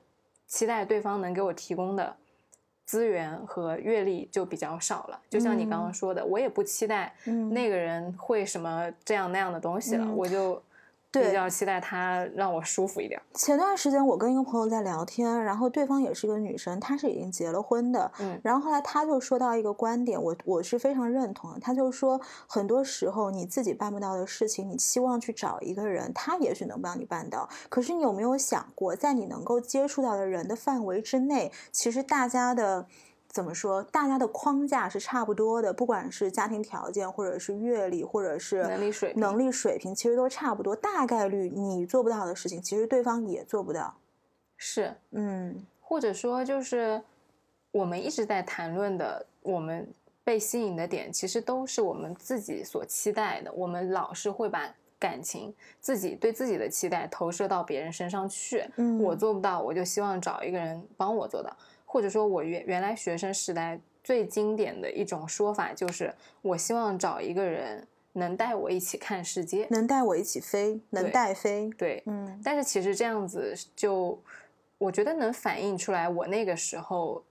[0.46, 2.14] 期待对方能给我提供的
[2.84, 5.20] 资源和阅历就比较少了。
[5.28, 7.14] 就像你刚刚说的，我也不期待
[7.50, 10.62] 那个人会什么这样那样的东西了，我就。
[11.22, 13.20] 比较期待他让我舒服一点。
[13.34, 18.10] 前段时间我跟一个朋友在聊天，然后对方也是一个女生，她是已经结了婚的。
[18.18, 21.60] 嗯，然后后来她就说到一个观点，我我是非常认同的。
[21.60, 27.48] 她就说，很多时候你自己办不到的事情，你期望去找一个人，他也许能帮你办到。
[27.68, 32.86] 可是你有没有想过，在你能够接触到的人的范围之内，其实大家的。
[33.34, 33.82] 怎么说？
[33.82, 40.76] 大家的框架是差不多的，不管是家庭条件，或者是阅历，或者是能力水平，能力水平其实都差不多。
[40.76, 43.92] 大概率你做不到的事情，其实对方也做不到。
[44.56, 47.02] 是，嗯，或者说就是
[47.72, 49.92] 我们一直在谈论的，我们
[50.22, 53.52] 被吸引的点，其实都是我们自己所期待的。
[53.52, 58.64] 我们老是会把感情、自己对自己的期待投射到别人身上去。
[58.76, 61.54] 嗯，我做不到，我就希望找一个人帮我做到。
[61.94, 71.70] 或者说，我原原来学生时代最经典的一种说法就是，我希望找一个人能带我一起看世界，能带我一起飞，能带飞。
[71.78, 72.40] 对，嗯。
[72.42, 74.20] 但是其实这样子就
[74.76, 77.22] 我觉得能反映出来我那个时候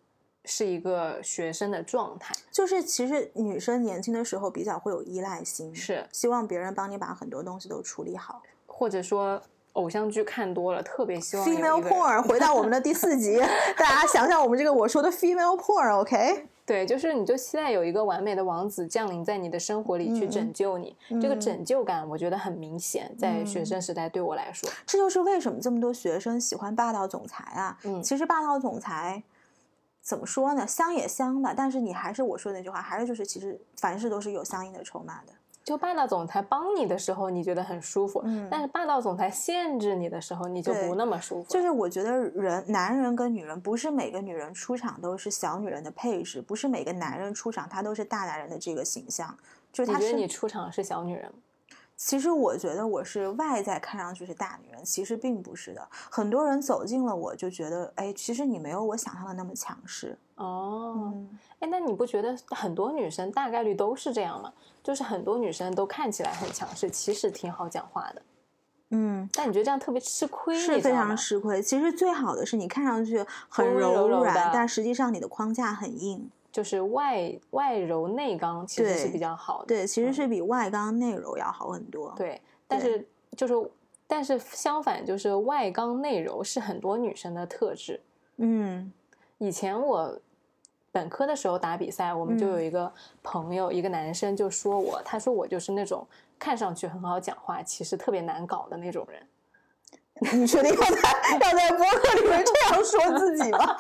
[0.45, 2.33] 是一个学生的状态。
[2.49, 8.41] 就是其实女生年轻的时候比较会有依赖心，是希望别人帮你把很多东西都处理好。
[8.65, 9.43] 或者说
[9.73, 13.39] 偶像剧看多了，特别希望 Female porn，回到我们的第四集，
[13.77, 27.77] 大家想想我们这个我说的 female porn，OK？、对，就是你就期待有一个完美的王子降临在你的生活里去嗯拯救你，这个嗯拯救感我觉得很明显，在学嗯生时代对我来说，这就是为什么这么多学生喜欢霸道总裁啊。
[27.83, 29.23] 嗯其实霸道总裁
[30.01, 30.67] 怎么说呢？
[30.67, 35.33] 香也香吧，但是你还是我说的那句话，还是就是其实凡事都是有相应的筹码的。
[35.63, 41.49] 就霸道总裁帮你的时候，你觉得很舒服，嗯但是霸道总裁限制你的时候，你就不那么舒服。
[41.49, 49.35] 就是我觉得人，男人跟女人不是每个女人出场都是小女人的配置，不是每个男人出场他都是大男人的这个形象。
[49.71, 51.37] 就是他是你觉得你出场是小女人吗？
[51.95, 55.87] 其实我觉得我是外在看上去是大女人，其实并不是的。
[56.11, 60.17] 很多人走近了我就觉得，哎，其实你没有我想象的那么强势。
[60.35, 64.51] 哦，嗯，哎，那你不觉得很多女生大概率都是这样吗？
[64.83, 68.21] 就是很多女生都看起来很强势，其实挺好讲话的，
[68.89, 71.61] 嗯，但你觉得这样特别吃亏，是非常吃亏。
[71.61, 76.29] 其实最好的是你看上去很柔柔软，的但实际上你的框架很硬。
[76.53, 79.65] 就是外外柔内刚，其实是比较好的。
[79.65, 82.13] 对，其实嗯是比外刚内柔要好很多。
[82.15, 83.71] 对，但是就是
[84.05, 87.99] 但是相反，就是外刚内柔是很多女生的特质。
[88.37, 88.93] 嗯
[89.39, 90.15] 以前我
[90.91, 99.19] 本科的时候打比赛，我们就有嗯一个朋友，一个男生就说我，他说我就是那种看上去很好讲话，其实特别难搞的那种人。
[100.33, 103.75] 你确定要在要在播客里面这样说自己吗？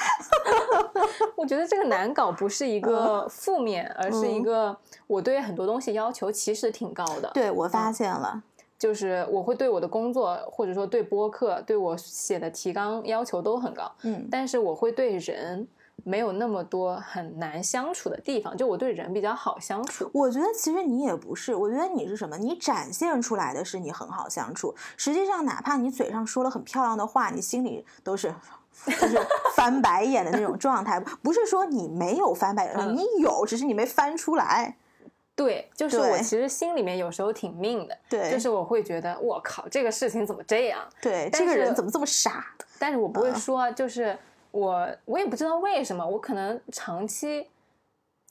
[1.35, 4.77] 我觉得这个难搞不是一个负面，而是一嗯个
[5.07, 7.31] 我对很多东西要求其实挺高的。
[7.33, 8.41] 对，我发现了。
[8.79, 15.65] 就是我会对我的工作，或者说对播客，对我写的提纲要求都很高，嗯但是我会对人
[16.03, 20.09] 没有那么多很难相处的地方，就我对人比较好相处。
[20.13, 22.37] 我觉得其实你也不是，我觉得你是什么？
[22.37, 28.33] 你展现出来的是你很好相处，实际上哪怕你嘴上说了很漂亮的话，你心里都是。
[28.99, 29.17] 就是
[29.55, 34.75] 翻白眼的那种状态，不是说你没有翻白眼，嗯你有，只是你没翻出来。
[35.35, 40.81] 对，就是我其实心里面有时候挺命的，对，就是我会觉得我靠，这个事情怎么这样？
[40.99, 42.43] 对，这个人怎么这么傻？
[42.79, 44.17] 但是我不会嗯说，就是
[44.53, 47.47] 我我也不知道为什么，我可能长期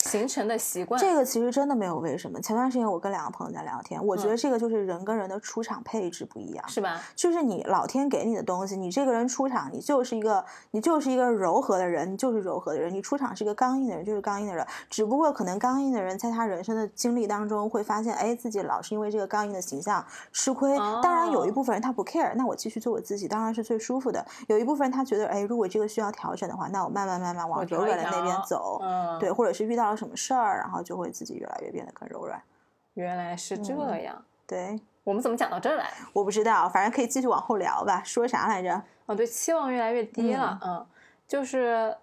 [0.03, 1.01] 形成的习惯。
[1.01, 2.41] 这个其实真的没有为什么。
[2.41, 6.69] 前段时间我跟两个朋友在聊天，我觉得嗯这个就是人跟人的出场配置不一样。
[6.69, 7.01] 是吧？
[7.15, 14.67] 就是你老天给你的东西，你这个人出场，你就是一个你就是一个柔和的人，你就是柔和的人；你出场是一个刚硬的人，就是刚硬的人。
[14.91, 20.77] 只不过可能刚硬的人在他人生的经历当中会发现，哎，自己老是因为这个刚硬的形象吃亏。
[21.03, 24.25] 当然，有一哦部分人他不 care，那我继续做我自己，当然是最舒服的。
[24.49, 28.79] 有一部分人他觉得，哎，如果这个需要调整的话，那我慢慢慢慢往柔软的那边调走。
[28.83, 32.43] 嗯，对，，或者是遇到了什么事儿，然后就会自己越来越变得更柔软。
[32.95, 34.25] 原来是这嗯样。
[34.47, 35.89] 对，我们怎么讲到这儿来？
[36.13, 38.03] 我不知道，反正可以继续往后聊吧。
[38.05, 38.83] 说啥来着？
[39.07, 40.87] 哦，对，期望越来越低了，嗯，
[41.27, 41.97] 就是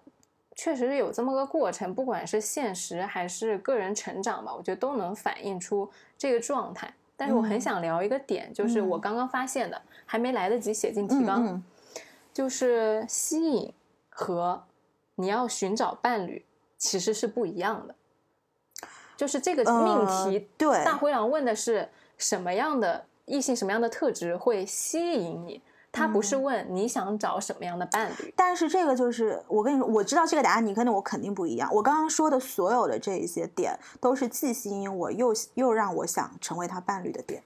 [0.56, 6.92] 确实是有这么个过程，不管是现实还是个人成长吧，我觉得都能反映出这个状态。
[7.16, 11.64] 但是我很嗯想聊一个点，就是我嗯刚刚发现的，还没来得及写进提嗯纲，嗯
[12.32, 13.72] 就是吸引
[14.08, 14.64] 和
[15.16, 16.44] 你要寻找伴侣
[16.80, 17.94] 其实是不一样的。
[19.16, 25.62] 就是这个命呃题，对大灰狼问的是什么样的异性、什么样的特质会吸引你，
[25.92, 28.32] 他不是嗯问你想找什么样的伴侣。
[28.34, 31.68] 但是这个就是我跟你说，我知道这个答案，你跟着我肯定不一样。
[31.74, 37.42] 我刚刚说的所有的这一些点，都是既吸引我又又让我想成为他伴侣的点。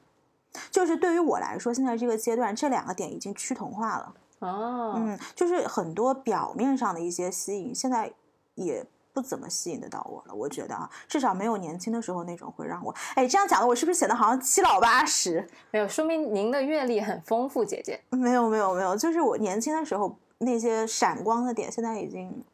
[0.70, 4.14] 就是对于我来说，现在这个阶段，这两个点已经趋同化了。
[4.38, 8.12] 哦，嗯，就是很多表面上的一些吸引，现在
[8.54, 10.34] 也不怎么吸引得到我了。
[10.34, 15.48] 我觉得啊，至少没有年轻的时候那种会让我，哎，这样讲的我是不是显得好像七老八十？
[15.70, 18.00] 没有，说明您的阅历很丰富，姐姐。
[18.10, 22.44] 没有没有没有，就是我年轻的时候那些闪光的点，现在已经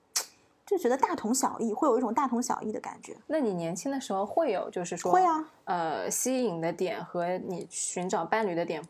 [0.67, 3.17] 就觉得大同小异，会有一种大同小异的感觉。
[3.27, 8.83] 那你年轻的时候会有，就是说，会啊，呃，吸引的点和你寻找伴侣的点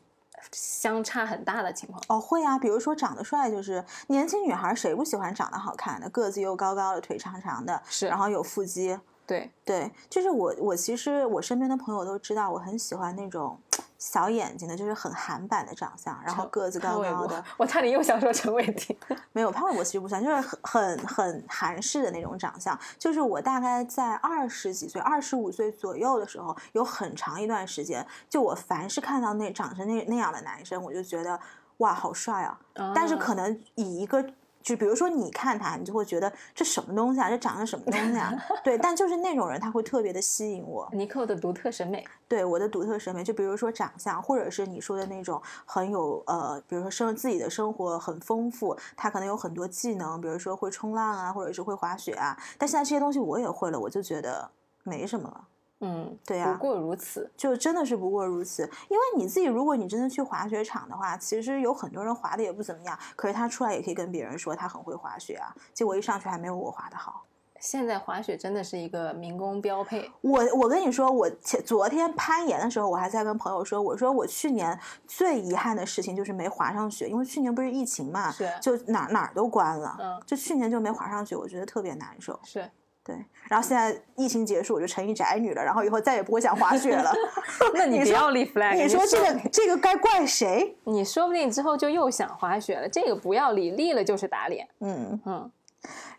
[0.52, 2.02] 相差很大的情况。
[2.08, 8.98] 哦，会啊，比如说长得帅，就是年轻女孩谁不喜欢长得好看的，个子又高高的，腿长长的，是然后有腹肌。
[9.30, 13.56] 对，对，就是我，我其实我身边的朋友都知道，我很喜欢那种
[13.96, 17.44] 小眼睛的，就是很韩版的长相，然后个子高高的。
[17.56, 18.96] 我差点又想说陈伟霆。
[19.30, 22.76] 没有潘玮柏其实不算，就是很很很韩式的那种长相。
[22.98, 31.38] 就是我大概在二十几岁、二十五岁左右的时候，有很长一段时间，就我凡是看到那长成那那样的男生，我就觉得
[31.76, 32.58] 哇，好帅啊！
[32.92, 34.24] 但是可能以一个。
[34.62, 37.30] 就比如说，你看他，你就会觉得这什么东西啊？
[37.30, 38.32] 这长得什么东西啊？
[38.62, 40.88] 对，但就是那种人，他会特别的吸引我。
[40.92, 52.36] 尼克的独特审美，对我的独特审美，就比如说长相，或者是你说的那种很有呃，比如说生自己的生活很丰富，他可能有很多技能，比如说会冲浪啊，或者是会滑雪啊。
[52.58, 54.50] 但现在这些东西我也会了，我就觉得
[54.82, 55.44] 没什么了。
[55.80, 58.62] 嗯，对呀，不过如此，就真的是不过如此。
[58.88, 65.54] 因为你自己，如果你真的去滑雪场的话，其实有很多人滑的也不怎么样，可是他出来也可以跟别人说他很会滑雪啊。
[65.72, 67.24] 结果一上去还没有我滑的好。
[67.58, 70.10] 现在滑雪真的是一个民工标配。
[70.22, 82.38] 我我跟你说，我前昨天攀岩的时候，我还在跟朋友说，我说我去年最遗憾的事情就是没滑上雪，因为去年不是疫情嘛，是就哪哪儿都关了，嗯，就去年就没滑上雪，我觉得特别难受。
[82.44, 82.70] 是。
[83.02, 83.16] 对，
[83.48, 87.10] 然后现在疫情结束，我就成一宅女了，然后以后再也不会想滑雪了。
[87.74, 90.76] 那你不要立 flag，你说这个这个该怪谁？
[90.84, 94.68] 你说不定之后就又想滑雪了，这个不要立，立了就是打脸。
[94.80, 95.50] 嗯嗯。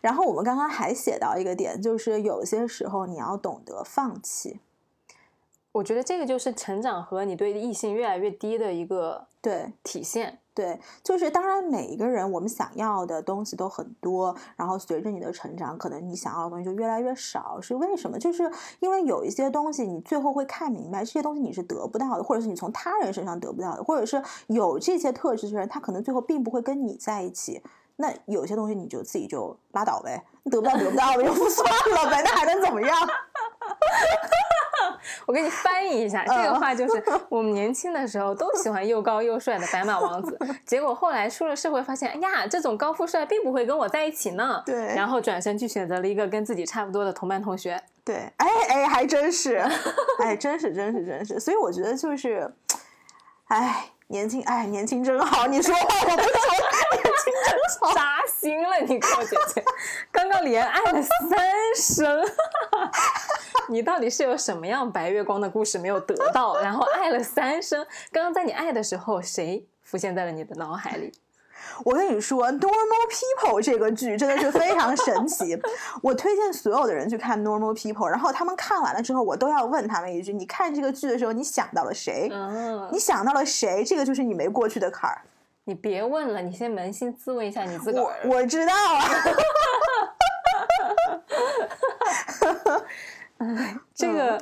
[0.00, 4.58] 然后我们刚刚还写到一个点，就是有些时候你要懂得放弃。
[5.70, 10.40] 我觉得这个就是成长和你对异性越来越低的一个对体现。
[10.54, 17.58] 对，就是当然，每一个人我们想要的东西都很多，然后随着你的成长，可能你想要的东西就越来越少。
[17.58, 18.18] 是为什么？
[18.18, 27.62] 就是因为有一些东西，你最后会看明白，这些东西你是得不到的，或者是你从他人身上得不到的，或者是有这些特质的人，他可能最后并不会跟你在一起。
[27.96, 32.90] 那有些东西你就自己就拉倒呗，得不到得不到的就不算了呗，那还能怎么样？
[35.26, 44.62] 我给你翻译一下，这个话就是 我们年轻的时候都喜欢又高又帅的白马王子， 结果后来出了社会发现，哎呀，这种高富帅并不会跟我在一起呢。
[44.66, 47.80] 对，然后转身去选择了一个跟自己差不多的同班同学。
[48.04, 49.56] 对，哎哎，还真是，
[50.18, 52.52] 哎，真是真是真是，所以我觉得就是，
[53.46, 55.46] 哎，年轻，哎，年轻真好。
[55.46, 56.22] 你说话我不说，
[56.92, 59.64] 年轻真好，扎心了，你寇姐姐，
[60.12, 61.38] 刚刚连爱了三
[61.76, 62.24] 声。
[63.68, 66.60] 你到底是有什么样白月光的故事没有得到？
[66.60, 67.86] 然后爱了三声。
[68.10, 71.12] 刚刚在你爱的时候，谁浮现在了你的脑海里？
[71.84, 75.60] 我跟你说，《Normal People》这个剧真的是非常神奇。
[76.02, 82.28] 我推荐所有的人去看《Normal People》，然后他们看完了之后，我都要问他们一句：你看这个剧的时候，你想到了谁？
[82.32, 83.84] 嗯，你想到了谁？
[83.84, 85.22] 这个就是你没过去的坎儿。
[85.64, 88.16] 你别问了，你先扪心自问一下你自个儿。
[88.24, 89.04] 我知道啊。
[93.94, 94.40] 这个，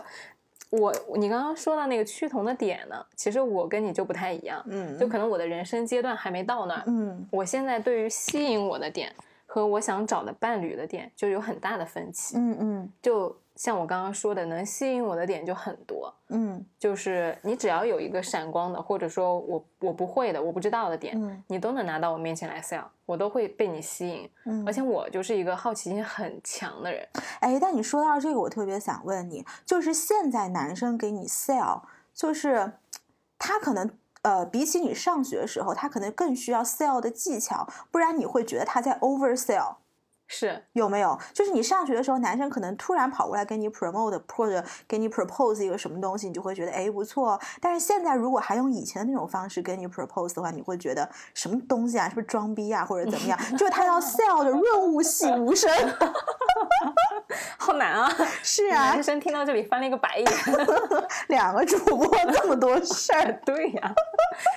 [0.70, 9.12] 我你刚刚说到那个趋同的点呢，其实我跟你就不太一样，嗯，就可能我的人生阶段还没到那儿，嗯，我现在对于吸引我的点
[9.46, 13.36] 和我想找的伴侣的点就有很大的分歧，嗯嗯，就。
[13.60, 27.06] 像我刚刚说的，能吸引我的点就很多，嗯，就是你只要有一个闪光的，或者说我我不会的、我不知道的点，嗯，你都能拿到我面前来 sell，我都会被你吸引，嗯，而且我就是一个好奇心很强的人。
[27.40, 31.82] 哎，但你说到这个，我特别想问你，就是现在男生给你 sell，
[32.14, 32.72] 就是
[33.38, 33.90] 他可能
[34.22, 39.74] 呃，比起你上学的时候，他可能更需要 sell 的技巧，不然你会觉得他在 over sell。
[40.32, 41.18] 是有没有？
[41.34, 47.38] 就是你上学的时候，男生可能突然跑过来跟你 promote 或者给你 propose 一个什么东西，你就会觉得哎不错。
[47.60, 52.08] 但是现在如果还用以前的那种方式跟你 propose 的话，你会觉得什么东西啊？
[52.08, 52.84] 是不是装逼啊？
[52.84, 53.36] 或者怎么样？
[53.58, 55.68] 就是他要 sell 的润物细无声，
[57.58, 58.08] 好难啊！
[58.42, 60.26] 是啊，男生听到这里翻了一个白眼。
[61.26, 63.92] 两个主播这么多事儿，对呀，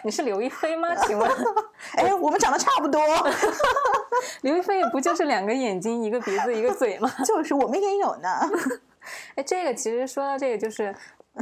[0.04, 0.96] 你是刘亦菲吗？
[0.96, 1.30] 请问？
[1.96, 3.02] 哎，我们长得差不多。
[4.42, 7.10] 刘亦菲不就是两个眼睛、一个鼻子、一个嘴吗？
[7.26, 8.30] 就是我们也有呢。
[9.36, 10.96] 哎，这个其实说到这个，就是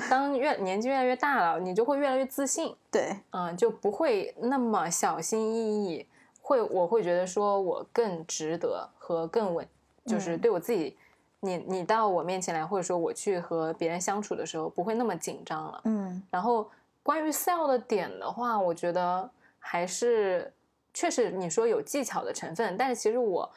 [0.09, 2.75] 当越年纪越来越大了，你就会越来越自信。
[2.89, 6.07] 对，嗯，就不会那么小心翼翼。
[6.41, 9.67] 会，我会觉得说我更值得和更稳，
[10.05, 10.97] 就是对我自己，
[11.41, 15.81] 你你到我面前来，或者说我去和别人相处的时候，不会那么紧张了。
[15.83, 16.23] 嗯。
[16.31, 16.69] 然后
[17.03, 19.29] 关于 sell 的点的话，我觉得
[19.59, 20.51] 还是。
[20.93, 23.49] 确实，你说有技巧的成分，但是其实我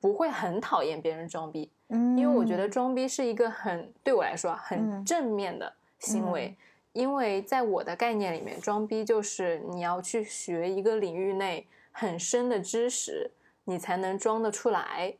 [0.00, 6.56] 不会很讨厌别人装逼，嗯，因为我觉得装逼是一个很对我来说很正面的行为，
[6.92, 13.30] 因为在我的概念里面，装逼就是你要去学一个领域内很深的知识，
[13.64, 15.14] 你才能装得出来。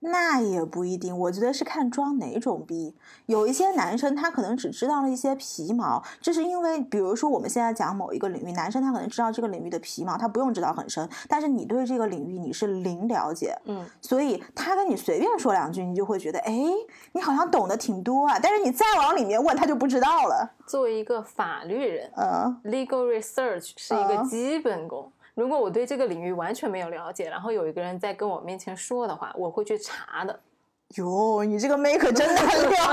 [0.00, 2.94] 那也不一定，我觉得是看装哪种逼。
[3.26, 16.54] 有一些男生他可能只知道了一些皮毛，这是因为，比如说我们现在讲某一个领域，男生他可能知道这个领域的皮毛，他不用知道很深，但是你对这个领域你是零了解，嗯，所以他跟你随便说两句，你就会觉得，哎，
[17.12, 18.38] 你好像懂得挺多啊。
[18.40, 20.54] 但是你再往里面问，他就不知道了。
[20.66, 25.10] 作为一个法律人嗯，legal research 是一个嗯基本功。
[25.38, 30.40] 如果我对这个领域完全没有了解，然后有一个人在跟我面前说的话，我会去查的。
[30.96, 32.92] 哟，你这个妹可真难聊。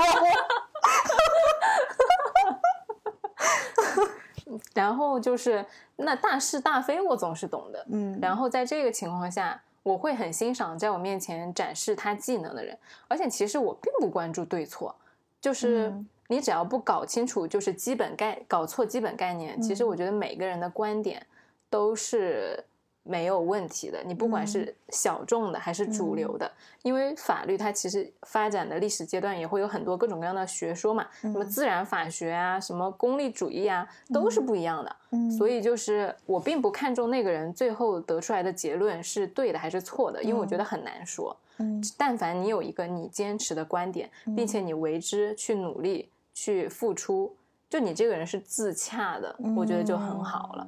[4.76, 5.66] 然后就是
[5.96, 7.84] 那大是大非，我总是懂的。
[7.90, 12.78] 嗯，然后在这个情况下，我会很欣赏在我面前展示他技能的人，
[13.08, 14.96] 而且其实我并不关注对错，
[15.42, 21.26] 就是嗯你只要不搞清楚就是基本概搞错基本概念，其实嗯我觉得每个人的观点
[21.70, 22.64] 都是
[23.04, 26.52] 没有问题的，你不管嗯是小众的还是主流的，
[26.82, 34.96] 因为法律它其实发展的历史阶段也会有很多各种各样的学说嘛，什么嗯自然法学啊，什么功利主义啊，都是不一样的。
[35.12, 41.36] 嗯所以就是我并不看重那个人最后得出来的结论是对的还是错的，因为我觉得很难说。
[41.60, 47.34] 嗯但凡你有一个你坚持的观点，并且你为之去努力、去付出，
[47.70, 50.68] 就你这个人是自洽的，我觉得就很好了。。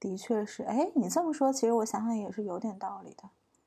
[0.00, 0.64] 的确是。
[0.64, 3.22] 哎，你这么说，其实我想想也是有点道理的。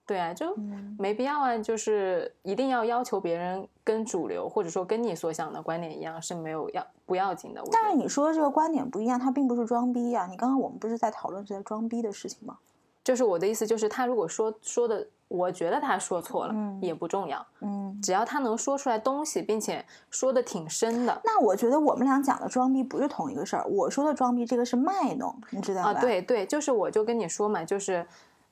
[0.05, 7.63] 对啊，就嗯没必要啊，就是一定要要求别人跟主流或者说跟你所想的观点一样是没有要不要紧的。
[7.71, 12.57] 但是你说的这个观点不一样，它并不是装逼呀、你刚刚我们不是在讨论这些装逼的事情吗？
[13.04, 21.22] 就是我的意思，就是他如果说说的，我觉得他说错了、嗯也不重要，嗯，只要他能说出来东西，并且说的挺深的。
[21.24, 23.66] 那我觉得我们俩讲的装逼不是同一个事儿。
[23.68, 25.89] 我说的装逼，这个是卖弄，你知道吧？
[25.89, 28.06] 啊，，对对，就是我就跟你说嘛，就是，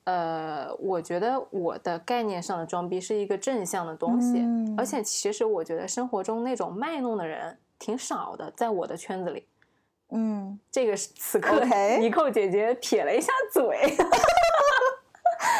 [0.06, 9.45] 呃，我觉得我的概念上的装逼是一个正向的东西，嗯而且其实我觉得生活中那种卖弄的人挺少的，在我的圈子里。
[10.12, 11.64] 嗯，这个是此刻
[11.99, 13.95] 尼寇姐姐撇了一下嘴，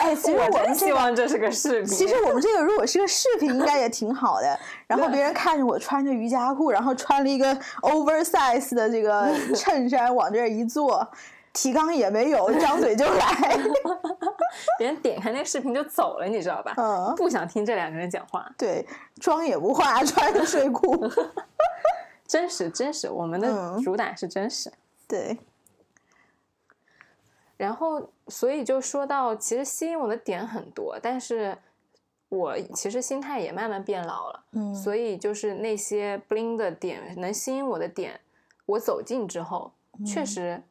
[0.02, 0.96] 哎，其实 我我真希们这个。
[0.96, 1.86] 望这是个视频。
[1.88, 4.60] 其实我们这个如果是个视频，应该也挺好的。
[4.88, 11.08] 然后别人看着我穿着瑜伽裤，然后穿了一个 oversize 的这个 衬衫往这儿一坐，
[11.54, 13.58] 提纲也没有，张嘴就来。
[14.78, 16.74] 别人点开那个视频就走了，你知道吧？
[16.76, 18.86] 嗯，不想听这两个人讲话，对，
[19.22, 21.10] 妆也不化，穿着睡裤。
[22.32, 23.82] 真实真实，我们的嗯。
[23.82, 24.72] 主打是真实。
[25.06, 25.38] 对，
[27.58, 31.58] 然后，所以就说到，其实吸引我的点很多，但是
[32.30, 38.18] 我其实心态也慢慢变老了，嗯，所以就是那些 bling 的点，能吸引我的点，
[38.66, 39.74] 我走近之后，
[40.06, 40.64] 确嗯实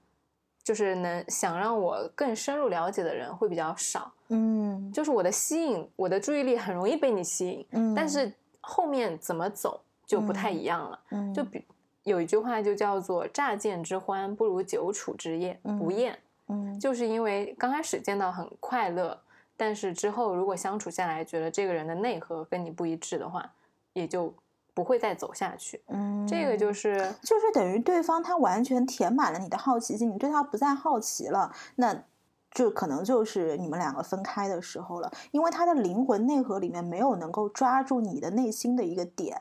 [0.62, 4.90] 就是能想让我更深入了解的人会比较少，嗯。
[4.90, 8.32] 就是我的吸引，我的注意力很容易被你吸引，嗯，但是
[8.62, 10.98] 后面怎么走就不太一样了。
[11.10, 11.32] 嗯。
[11.32, 11.64] 就比
[12.02, 16.80] 有一句话就叫做“乍见之欢，不如久处之厌不嗯厌”，嗯。
[16.80, 19.16] 就是因为刚开始见到很快乐，
[19.56, 23.52] 但是之后如果相处下来，觉得这个人的内核跟你不一致的话，
[23.92, 24.34] 也就
[24.74, 25.80] 不会再走下去。
[25.86, 26.72] 嗯，这个就。
[26.72, 32.04] 是 就是等于对方他完全填满了你的好奇心，你对他不再好奇了，那
[32.52, 39.40] 就可能就是你们两个分开的时候了，因为他的灵魂内核里面没有能够抓住你的内心的一个点，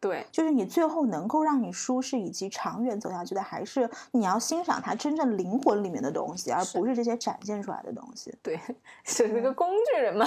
[0.00, 8.32] 对就是你最后能够让你舒适以及长远走下去的，还是你要欣赏他真正灵魂里面的东西，而不是这些展现出来的东西。
[8.42, 8.60] 对，
[9.04, 10.26] 是嗯那个工具人嘛，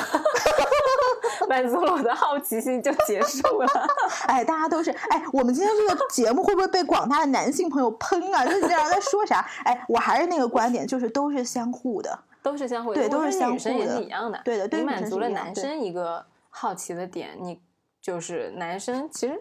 [1.47, 3.69] 满足了我的好奇心就结束了。
[4.27, 8.45] 哎，大家都是哎，我们今天这个节目会不会被广大的男性朋友喷啊？
[8.45, 9.47] 就是这样在说啥？
[9.63, 12.19] 哎，我还是那个观点，就是都是相互的。
[12.43, 14.41] 都是相互的，对都是相互的女生也是一样的。
[14.43, 17.61] 对的对你满足了男生一个好奇的点，你
[18.01, 19.39] 就是男生其实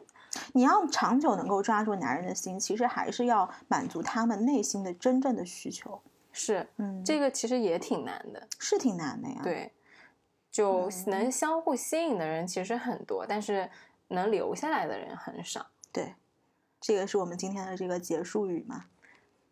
[0.52, 6.00] 你要长久能够抓住男人的心，其实还是要满足他们内心的真正的需求。
[6.32, 8.46] 是嗯，这个其实也挺难的。
[8.58, 9.72] 是挺难的呀。，对，
[10.50, 13.68] 就嗯能相互吸引的人其实很多，但是
[14.08, 15.66] 能留下来的人很少。
[15.92, 16.14] 对，
[16.80, 18.84] 这个是我们今天的这个结束语嘛。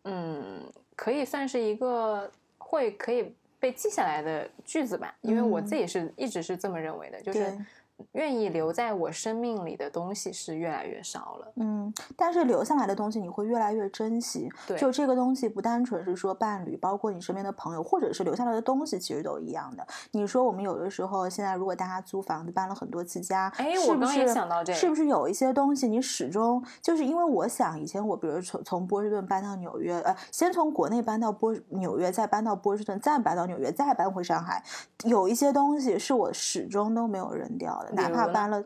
[0.03, 7.65] 嗯，可以算是一个会可以被记下来的句子吧，因为我嗯自己是一直是这么认为的，就是对
[8.13, 11.51] 愿意留在我生命里的东西是越来越少了。
[11.55, 14.49] 嗯，但是留下来的东西你会越来越珍惜。
[14.67, 19.85] 对就这个东西不单纯是说伴侣，包括你身边的朋友，或者是留下来的东西，其实都一样的。
[20.11, 34.63] 你说我们有的时候现在如果大家租房子搬了很多次家，哎是不我刚也想到这个是不是有一些东西你始终就是因为我想以前我比如从从波士顿搬到纽约，呃，先从国内搬到波纽约，再搬到波士顿，再搬到纽约，再搬回上海，
[35.03, 38.63] 有一些东西是我始终都没有扔掉的，哪怕搬了。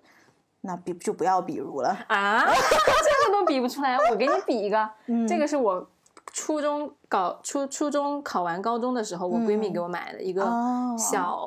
[0.65, 5.27] 那比就不要比如了，啊， 这个都比不出来，我给你比一个， 嗯。
[5.27, 5.85] 这个是我
[6.31, 9.73] 初中搞初初中考完高中的时候，我闺蜜嗯。
[9.73, 10.95] 给我买的一个哦。
[10.97, 11.37] 小、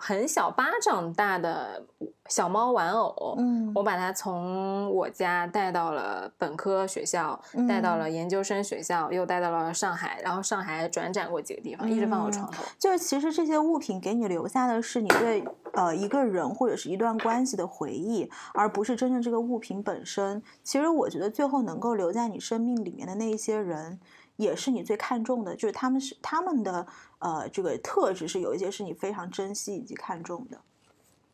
[0.00, 1.82] 很小巴掌大的
[2.28, 12.62] 小猫玩偶，嗯我把它从我家带到了本科学校，带到了研究生学校，又带到了上海，然后上海转展过几个地方，一直放我床头。
[12.78, 20.42] 就是其实这些物品给你留下的是你对呃一个人或者是一段关系的回忆，而不是真正这个物品本身。
[20.62, 23.98] 其实我觉得最后能够留在你生命里面的那一些人，
[24.38, 26.86] 也是你最看重的，就是他们是他们的
[27.18, 30.58] 呃这个特质是有一些是你非常珍惜以及看重的。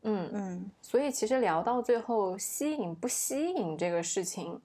[0.06, 4.58] 嗯嗯所以其实聊到最后，吸引不吸引这个事情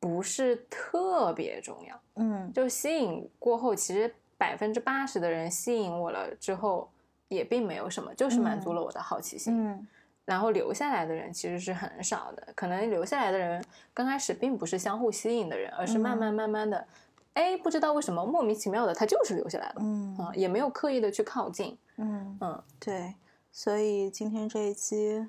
[0.00, 2.00] 不是特别重要。
[2.16, 6.90] 嗯就吸引过后，其实百分之八十的人吸引我了之后，
[7.28, 9.54] 也并没有什么，就是满足了我的好奇心。
[9.56, 9.86] 嗯
[10.26, 16.86] 然后留下来的人其实是很少的，可能留下来的人刚开始并不是相互吸引的人，而是慢慢慢慢的，
[17.34, 23.14] 哎、不知道为什么莫名其妙的他就是留下来了，嗯啊、也没有刻意的去靠近，嗯，嗯，对。
[23.52, 25.26] 所以今天这一期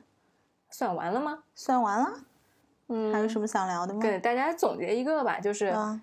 [0.70, 1.44] 算完了吗？
[1.56, 2.14] 算完了，
[2.88, 4.00] 嗯，还有什么想聊的吗？
[4.02, 5.72] 给大家总结一个吧，就是。
[5.76, 6.02] 嗯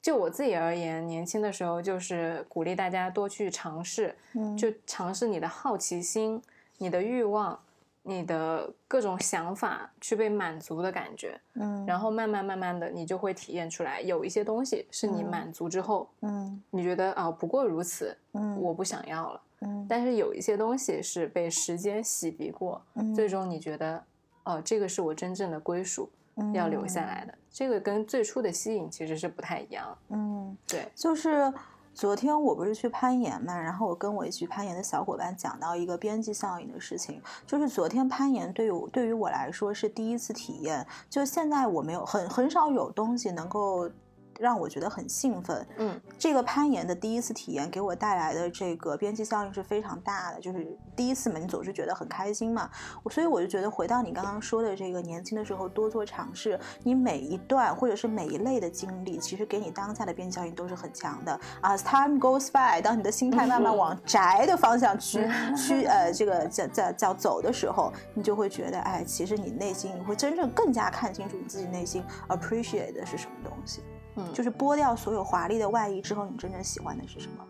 [0.00, 6.40] 就我自己而言，年轻的时候就是鼓励大家多去尝试，嗯就尝试你的好奇心、
[6.78, 7.60] 你的欲望、
[8.02, 19.42] 你的各种想法去被满足的感觉，嗯然后慢慢慢慢的，你就会体验出来，有一些东西是你嗯满足之后，嗯你觉得啊、不过如此，嗯我不想要了。
[19.60, 24.02] 嗯但是有一些东西是被时间洗涤过，嗯最终你觉得，
[24.44, 26.08] 哦、这个是我真正的归属，
[26.54, 27.34] 要留下来的。
[27.50, 29.98] 这个跟最初的吸引其实是不太一样。
[30.10, 30.56] 嗯。
[30.66, 31.52] 对，就是
[31.98, 43.90] 昨天我不是去攀岩嘛，然后我跟我一起攀岩的小伙伴讲到一个边际效应的事情，就是昨天攀岩对于对于我来说是第一次体验，就现在我没有很很少有东西能够。
[44.38, 52.70] 让我觉得很兴奋，嗯，这个攀岩的第一次体验给我带来的这个边际效应是非常大的，就是第一次嘛，你总是觉得很开心嘛，
[53.02, 61.38] 我所以我就觉得回到你刚刚说的这个年轻的时候多做尝试，你每一段或者是每一类的经历，其实给你当下的边际效应都是很强的。
[61.62, 73.82] As time goes by，当你的心态慢慢往宅的方向去去呃这个叫叫叫走的时候，你就会觉得，哎，其实你内心你会真正更加看清楚你自己内心 appreciate 的是什么东西，
[74.18, 77.44] 嗯就是剥掉所有华丽的外衣之后，你真正喜欢的是什么？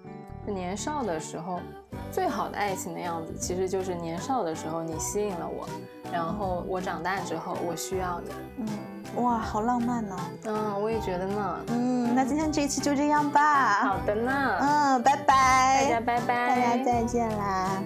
[0.47, 1.61] 年少的时候，
[2.11, 5.69] 最好的爱情的样子，其实就是年少的时候你吸引了我，
[6.11, 8.31] 然后我长大之后我需要你。
[8.57, 11.59] 嗯，哇，好浪漫呢、嗯，我也觉得呢。
[11.69, 13.85] 嗯，那今天这一期就这样吧。
[13.85, 17.83] 好的呢，嗯，拜拜，大家拜拜，大家再见啦。